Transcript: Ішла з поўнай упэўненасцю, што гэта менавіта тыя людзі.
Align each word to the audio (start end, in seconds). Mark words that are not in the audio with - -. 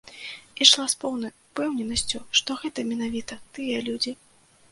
Ішла 0.63 0.85
з 0.93 0.95
поўнай 1.01 1.31
упэўненасцю, 1.49 2.21
што 2.41 2.57
гэта 2.63 2.85
менавіта 2.93 3.37
тыя 3.59 3.77
людзі. 3.89 4.11